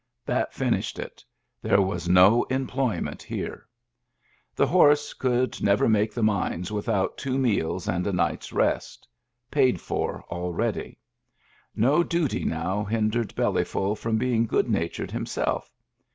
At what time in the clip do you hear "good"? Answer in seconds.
14.47-14.67